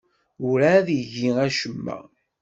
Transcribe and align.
Werɛad 0.45 0.87
igi 0.99 1.29
acemma. 1.45 1.97